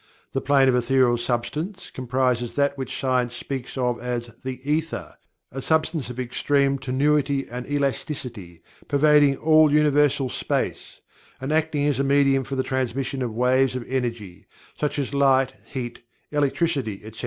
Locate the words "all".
9.37-9.71